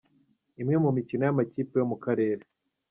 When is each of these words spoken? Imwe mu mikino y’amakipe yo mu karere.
Imwe 0.61 0.75
mu 0.83 0.89
mikino 0.97 1.21
y’amakipe 1.23 1.73
yo 1.79 1.85
mu 1.91 1.97
karere. 2.03 2.43